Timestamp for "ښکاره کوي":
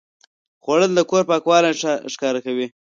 2.13-2.67